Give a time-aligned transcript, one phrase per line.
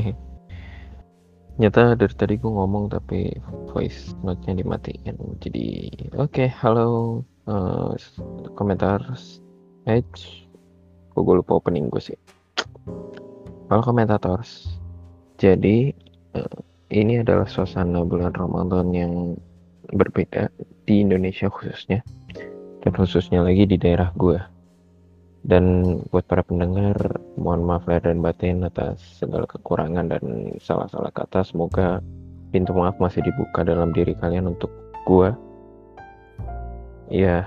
[1.60, 3.32] Nyata dari tadi gue ngomong tapi
[3.72, 5.16] voice note-nya dimatiin.
[5.40, 7.96] Jadi, oke, okay, halo uh,
[8.52, 9.00] komentar
[9.88, 10.44] Edge.
[11.16, 12.18] Gue lupa opening gue sih.
[13.72, 14.68] Halo komentators.
[15.40, 15.96] Jadi,
[16.36, 16.58] uh,
[16.92, 19.12] ini adalah suasana bulan Ramadan yang
[19.96, 20.52] berbeda
[20.84, 22.04] di Indonesia khususnya.
[22.84, 24.36] Dan khususnya lagi di daerah gue
[25.46, 25.64] dan
[26.10, 26.98] buat para pendengar,
[27.38, 30.22] mohon maaf lahir dan batin atas segala kekurangan dan
[30.58, 31.46] salah-salah kata.
[31.46, 32.02] Semoga
[32.50, 34.74] pintu maaf masih dibuka dalam diri kalian untuk
[35.06, 35.38] gua.
[37.06, 37.46] Ya,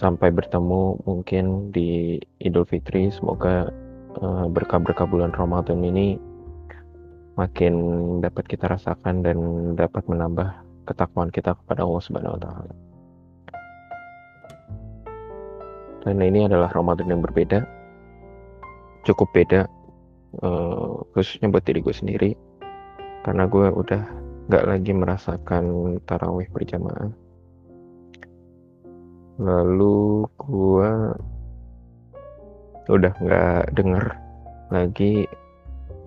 [0.00, 3.12] sampai bertemu mungkin di Idul Fitri.
[3.12, 3.68] Semoga
[4.24, 6.16] uh, berkah-berkah bulan Ramadan ini
[7.36, 7.74] makin
[8.24, 9.38] dapat kita rasakan dan
[9.76, 10.48] dapat menambah
[10.88, 12.87] ketakwaan kita kepada Allah Subhanahu wa taala.
[16.08, 17.68] Karena ini adalah Ramadan yang berbeda.
[19.04, 19.68] Cukup beda
[20.40, 22.30] uh, khususnya buat diri gue sendiri.
[23.28, 24.08] Karena gue udah
[24.48, 25.64] gak lagi merasakan
[26.08, 27.12] tarawih berjamaah.
[29.36, 30.90] Lalu gue
[32.88, 34.04] udah gak denger
[34.72, 35.28] lagi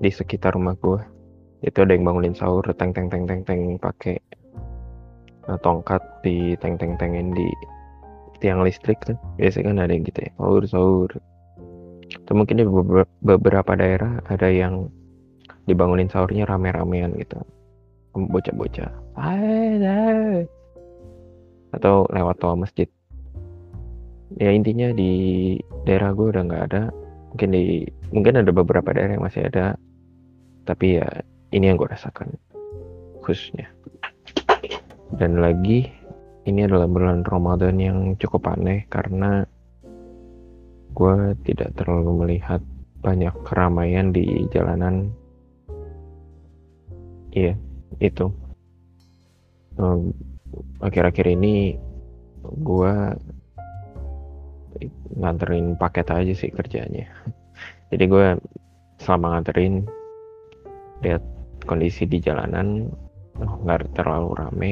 [0.01, 0.97] di sekitar rumah gue.
[1.61, 4.17] Itu ada yang bangunin sahur teng teng teng teng teng pakai
[5.45, 7.45] uh, tongkat di teng teng tengin di
[8.41, 11.11] tiang listrik kan biasanya kan ada yang gitu ya sahur sahur
[12.11, 12.65] atau mungkin di
[13.23, 14.91] beberapa daerah ada yang
[15.69, 17.39] dibangunin sahurnya rame-ramean gitu.
[18.11, 18.91] Bocah-bocah
[21.71, 22.87] atau lewat toa masjid.
[24.35, 25.55] Ya intinya di
[25.87, 26.83] daerah gue udah nggak ada.
[27.31, 29.79] Mungkin di mungkin ada beberapa daerah yang masih ada.
[30.67, 31.07] Tapi ya
[31.55, 32.35] ini yang gue rasakan
[33.23, 33.71] khususnya.
[35.15, 35.87] Dan lagi
[36.41, 39.45] ini adalah bulan Ramadan yang cukup aneh karena
[40.91, 42.61] gue tidak terlalu melihat
[43.01, 45.09] banyak keramaian di jalanan.
[47.31, 47.53] Iya,
[48.01, 48.27] itu.
[50.81, 51.77] Akhir-akhir ini
[52.65, 52.93] gue
[55.13, 57.05] nganterin paket aja sih kerjanya.
[57.93, 58.27] Jadi gue
[58.97, 59.85] selama nganterin
[61.05, 61.21] lihat
[61.69, 62.89] kondisi di jalanan
[63.37, 64.71] nggak terlalu rame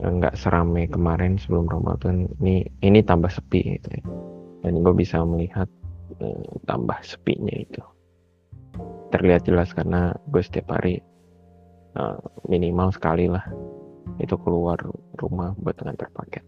[0.00, 4.02] nggak serame kemarin sebelum Ramadan ini ini tambah sepi gitu ya.
[4.68, 5.68] dan gue bisa melihat
[6.20, 7.80] uh, tambah sepinya itu
[9.08, 11.00] terlihat jelas karena gue setiap hari
[11.96, 13.44] uh, minimal sekali lah
[14.20, 14.76] itu keluar
[15.16, 16.44] rumah buat ngantar paket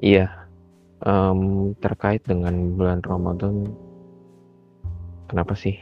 [0.00, 0.32] iya
[1.04, 3.68] um, terkait dengan bulan Ramadan
[5.28, 5.76] kenapa sih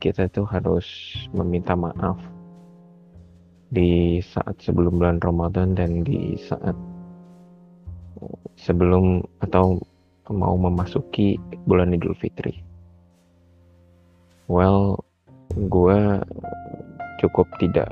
[0.00, 0.88] kita tuh harus
[1.36, 2.16] meminta maaf
[3.74, 6.76] di saat sebelum bulan Ramadan dan di saat
[8.54, 9.78] sebelum atau
[10.30, 12.62] mau memasuki bulan Idul Fitri.
[14.46, 15.02] Well,
[15.54, 16.22] gue
[17.18, 17.90] cukup tidak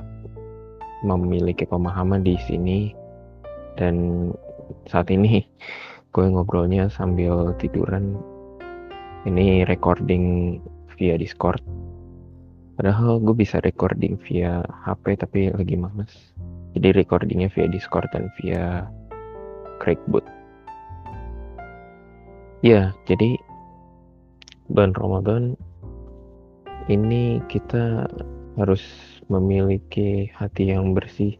[1.02, 2.94] memiliki pemahaman di sini
[3.74, 4.30] dan
[4.86, 5.42] saat ini
[6.14, 8.14] gue ngobrolnya sambil tiduran.
[9.24, 10.58] Ini recording
[11.00, 11.64] via Discord
[12.74, 16.10] Padahal gue bisa recording via HP tapi lagi males.
[16.74, 18.90] Jadi recordingnya via Discord dan via
[19.78, 20.26] Craigboot.
[22.66, 23.38] Ya, jadi
[24.66, 25.54] bulan Ramadan
[26.90, 28.10] ini kita
[28.58, 28.82] harus
[29.30, 31.38] memiliki hati yang bersih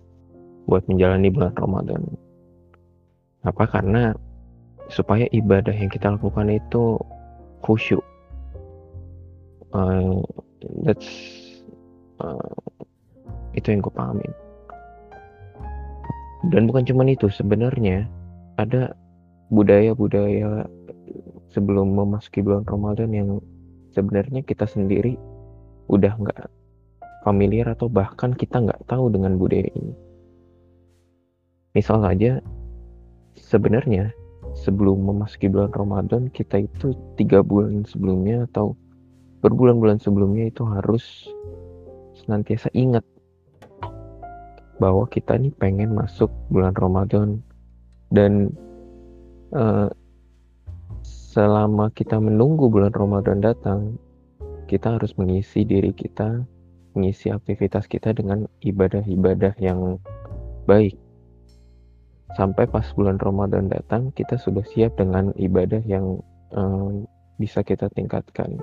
[0.71, 2.03] buat menjalani bulan Ramadan.
[3.43, 3.67] Apa?
[3.69, 4.15] Karena
[4.89, 7.01] supaya ibadah yang kita lakukan itu
[7.65, 8.05] khusyuk.
[9.75, 10.23] Uh,
[10.85, 11.09] that's
[12.21, 12.55] uh,
[13.55, 14.33] itu yang gue pahamin
[16.53, 18.05] dan bukan cuma itu sebenarnya
[18.61, 18.93] ada
[19.49, 20.69] budaya-budaya
[21.55, 23.29] sebelum memasuki bulan Ramadan yang
[23.95, 25.15] sebenarnya kita sendiri
[25.87, 26.51] udah nggak
[27.23, 29.95] familiar atau bahkan kita nggak tahu dengan budaya ini.
[31.73, 32.43] Misal saja,
[33.39, 34.13] sebenarnya
[34.55, 38.79] sebelum memasuki bulan Ramadan kita itu tiga bulan sebelumnya atau
[39.45, 41.29] berbulan-bulan sebelumnya itu harus
[42.25, 43.05] senantiasa ingat
[44.81, 47.45] bahwa kita nih pengen masuk bulan Ramadan.
[48.09, 48.57] Dan
[49.53, 49.93] uh,
[51.05, 54.01] selama kita menunggu bulan Ramadan datang
[54.65, 56.41] kita harus mengisi diri kita
[56.95, 59.99] mengisi aktivitas kita dengan ibadah-ibadah yang
[60.65, 60.97] baik.
[62.39, 66.23] Sampai pas bulan Ramadan datang kita sudah siap dengan ibadah yang
[66.55, 67.03] uh,
[67.37, 68.63] bisa kita tingkatkan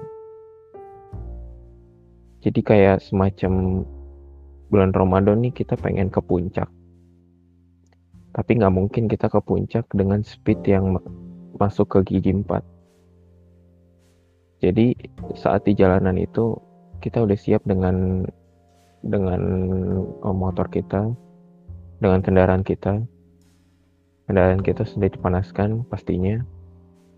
[2.41, 3.85] jadi kayak semacam
[4.73, 6.67] bulan Ramadan nih kita pengen ke puncak.
[8.31, 10.97] Tapi nggak mungkin kita ke puncak dengan speed yang
[11.61, 12.57] masuk ke gigi 4.
[14.61, 14.93] jadi
[15.37, 16.57] saat di jalanan itu
[17.01, 18.25] kita udah siap dengan
[19.01, 19.41] dengan
[20.21, 21.09] oh, motor kita
[21.97, 23.01] dengan kendaraan kita
[24.29, 26.41] kendaraan kita sudah dipanaskan pastinya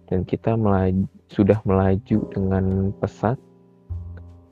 [0.08, 3.40] dan kita melaju, sudah melaju dengan pesat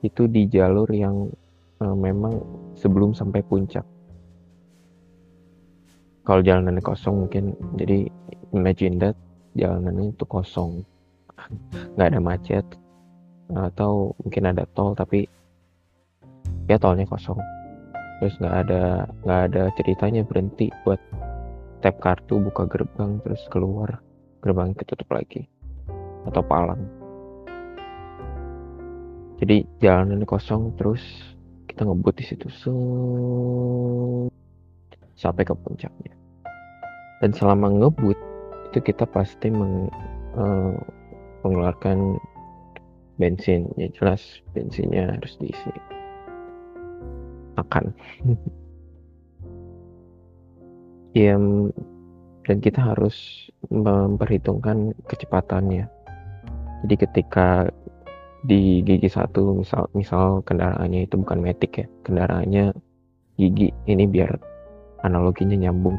[0.02, 1.30] itu di jalur yang
[1.78, 2.42] uh, memang
[2.74, 3.86] sebelum sampai puncak.
[6.22, 8.06] Kalau jalanannya kosong mungkin jadi
[8.54, 9.18] imagine that
[9.58, 10.82] jalanannya itu kosong.
[11.94, 12.66] Nggak ada macet
[13.52, 15.26] atau mungkin ada tol tapi
[16.70, 17.38] ya tolnya kosong.
[18.22, 21.02] Terus nggak ada nggak ada ceritanya berhenti buat
[21.82, 23.98] tap kartu buka gerbang terus keluar.
[24.46, 25.46] Gerbang ketutup lagi
[26.26, 27.01] atau palang
[29.42, 31.02] jadi jalanan kosong terus
[31.66, 32.46] kita ngebut di situ.
[32.46, 32.70] So
[35.18, 36.14] sampai ke puncaknya.
[37.18, 38.14] Dan selama ngebut
[38.70, 39.90] itu kita pasti meng,
[40.38, 40.78] uh,
[41.42, 42.22] mengeluarkan
[43.18, 43.66] bensin.
[43.74, 44.22] Ya jelas
[44.54, 45.74] bensinnya harus diisi.
[47.58, 47.90] Akan
[51.18, 51.34] ya
[52.46, 55.90] dan kita harus memperhitungkan kecepatannya.
[56.86, 57.70] Jadi ketika
[58.42, 62.74] di gigi satu misal misal kendaraannya itu bukan metik ya kendaraannya
[63.38, 64.34] gigi ini biar
[65.06, 65.98] analoginya nyambung.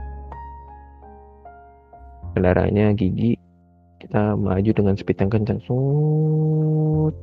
[2.34, 3.38] Kendaraannya gigi
[4.04, 7.16] kita melaju dengan speed yang kencang Sut.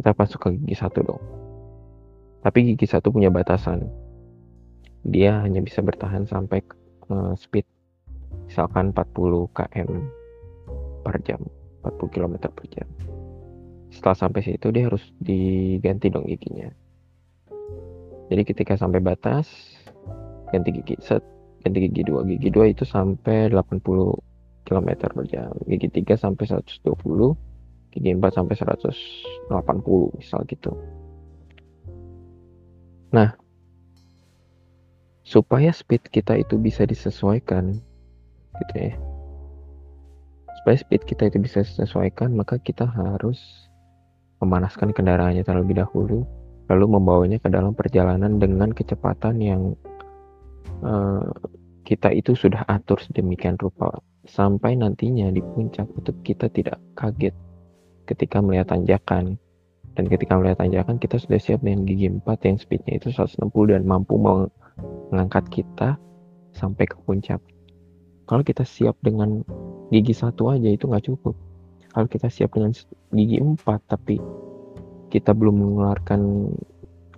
[0.00, 1.22] kita masuk ke gigi satu dong.
[2.40, 3.84] Tapi gigi satu punya batasan.
[5.04, 6.64] Dia hanya bisa bertahan sampai
[7.12, 7.68] uh, speed
[8.48, 10.00] misalkan 40 km
[11.04, 11.40] per jam.
[11.84, 12.88] 40 km per jam
[13.90, 16.70] setelah sampai situ dia harus diganti dong giginya.
[18.30, 19.50] Jadi ketika sampai batas
[20.54, 21.22] ganti gigi set
[21.66, 22.22] ganti gigi dua.
[22.22, 23.82] Gigi dua itu sampai 80
[24.64, 25.52] km per jam.
[25.66, 26.94] Gigi 3 sampai 120
[27.90, 29.50] gigi 4 sampai 180
[30.14, 30.72] misal gitu.
[33.10, 33.34] Nah
[35.26, 37.82] supaya speed kita itu bisa disesuaikan
[38.62, 38.94] gitu ya.
[40.62, 43.69] Supaya speed kita itu bisa disesuaikan maka kita harus
[44.40, 46.24] memanaskan kendaraannya terlebih dahulu
[46.70, 49.74] lalu membawanya ke dalam perjalanan dengan kecepatan yang
[50.86, 51.26] uh,
[51.82, 53.90] kita itu sudah atur sedemikian rupa.
[54.30, 57.34] Sampai nantinya di puncak itu kita tidak kaget
[58.06, 59.34] ketika melihat tanjakan.
[59.98, 63.42] Dan ketika melihat tanjakan kita sudah siap dengan gigi 4 yang speednya itu 160
[63.74, 64.14] dan mampu
[65.10, 65.98] mengangkat kita
[66.54, 67.42] sampai ke puncak.
[68.30, 69.42] Kalau kita siap dengan
[69.90, 71.34] gigi satu aja itu nggak cukup
[71.90, 72.72] kalau kita siap dengan
[73.10, 73.58] gigi 4
[73.90, 74.16] tapi
[75.10, 76.50] kita belum mengeluarkan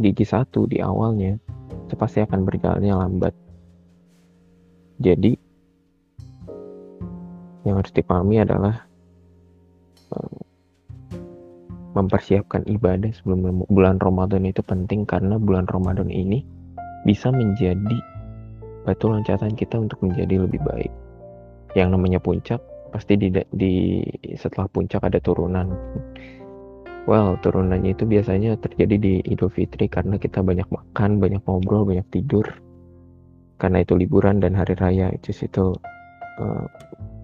[0.00, 1.36] gigi satu di awalnya
[1.88, 3.34] itu pasti akan berjalannya lambat
[5.02, 5.36] jadi
[7.62, 8.86] yang harus dipahami adalah
[10.14, 10.40] uh,
[11.92, 16.42] mempersiapkan ibadah sebelum bulan Ramadan itu penting karena bulan Ramadan ini
[17.04, 17.98] bisa menjadi
[18.82, 20.92] batu loncatan kita untuk menjadi lebih baik.
[21.76, 22.60] Yang namanya puncak
[22.92, 23.74] pasti di, di
[24.36, 25.72] setelah puncak ada turunan.
[27.08, 32.06] Well, turunannya itu biasanya terjadi di Idul Fitri karena kita banyak makan, banyak ngobrol, banyak
[32.14, 32.46] tidur
[33.62, 35.70] karena itu liburan dan hari raya itu situ
[36.42, 36.66] uh,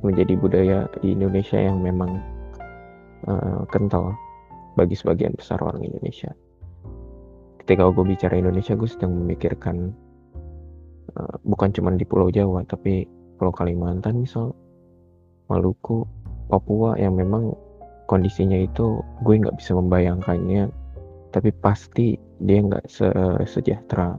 [0.06, 2.22] menjadi budaya di Indonesia yang memang
[3.26, 4.14] uh, kental
[4.78, 6.30] bagi sebagian besar orang Indonesia.
[7.58, 9.90] Ketika gue bicara Indonesia, gue sedang memikirkan
[11.18, 13.02] uh, bukan cuma di Pulau Jawa, tapi
[13.34, 14.54] Pulau Kalimantan misal,
[15.48, 16.04] Maluku,
[16.48, 17.52] Papua yang memang
[18.08, 20.72] kondisinya itu gue nggak bisa membayangkannya,
[21.32, 22.88] tapi pasti dia nggak
[23.44, 24.16] sejahtera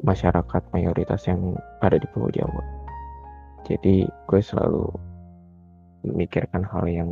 [0.00, 1.54] masyarakat mayoritas yang
[1.84, 2.62] ada di Pulau Jawa.
[3.68, 4.88] Jadi gue selalu
[6.08, 7.10] memikirkan hal yang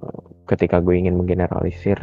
[0.00, 1.98] uh, ketika gue ingin menggeneralisir,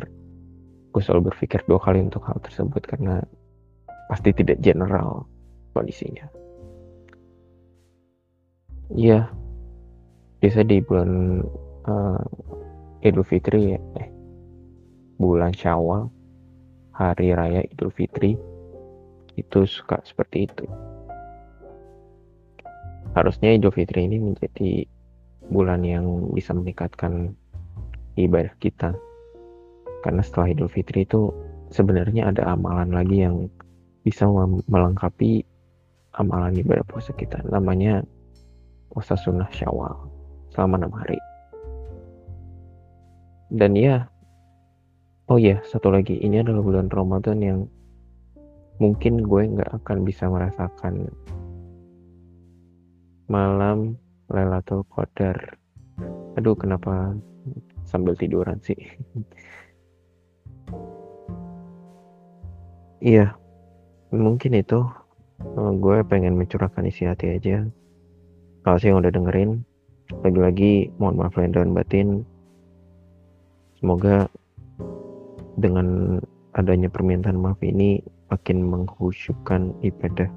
[0.92, 3.24] gue selalu berpikir dua kali untuk hal tersebut karena
[4.12, 5.26] pasti tidak general
[5.72, 6.28] kondisinya.
[8.94, 9.32] Iya,
[10.44, 11.40] biasa di bulan
[11.88, 12.20] uh,
[13.00, 14.12] Idul Fitri ya, eh,
[15.16, 16.12] bulan Syawal,
[16.92, 18.36] hari raya Idul Fitri,
[19.40, 20.68] itu suka seperti itu.
[23.16, 24.84] Harusnya Idul Fitri ini menjadi
[25.48, 27.32] bulan yang bisa meningkatkan
[28.20, 28.92] ibadah kita.
[30.04, 31.32] Karena setelah Idul Fitri itu
[31.72, 33.48] sebenarnya ada amalan lagi yang
[34.04, 34.28] bisa
[34.68, 35.48] melengkapi
[36.20, 37.40] amalan ibadah puasa kita.
[37.48, 38.04] Namanya
[38.92, 40.13] puasa sunnah syawal
[40.54, 41.20] selama enam hari.
[43.54, 44.06] Dan ya,
[45.30, 47.60] oh ya satu lagi ini adalah bulan Ramadan yang
[48.78, 51.10] mungkin gue nggak akan bisa merasakan
[53.30, 53.98] malam
[54.30, 55.58] Lailatul Qadar.
[56.38, 57.14] Aduh, kenapa
[57.86, 58.78] sambil tiduran sih.
[63.04, 63.36] Iya,
[64.16, 64.80] mungkin itu
[65.60, 67.68] uh, gue pengen mencurahkan isi hati aja.
[68.64, 69.68] Makasih yang udah dengerin.
[70.22, 72.22] Lagi-lagi mohon maaf lahir dan batin.
[73.82, 74.30] Semoga
[75.58, 76.20] dengan
[76.54, 80.30] adanya permintaan maaf ini makin menghusyukkan ibadah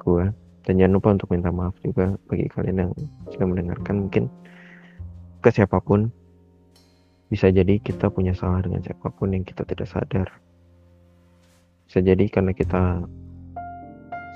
[0.00, 0.24] gue.
[0.62, 2.92] Dan jangan lupa untuk minta maaf juga bagi kalian yang
[3.28, 4.24] sudah mendengarkan mungkin
[5.42, 6.08] ke siapa pun.
[7.28, 10.28] Bisa jadi kita punya salah dengan siapa pun yang kita tidak sadar.
[11.88, 13.04] Bisa jadi karena kita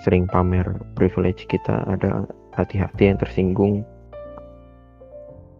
[0.04, 3.84] sering pamer privilege kita ada hati-hati yang tersinggung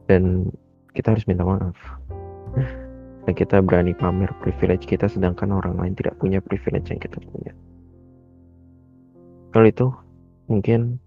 [0.06, 0.50] dan
[0.94, 1.76] kita harus minta maaf.
[3.26, 7.52] Dan kita berani pamer privilege kita sedangkan orang lain tidak punya privilege yang kita punya.
[9.50, 9.86] Kalau itu
[10.46, 11.02] mungkin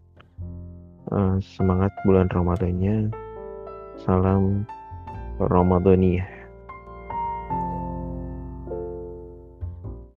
[1.12, 3.12] uh, semangat bulan Ramadannya.
[4.00, 4.64] Salam
[5.40, 6.39] Ramadhaniyah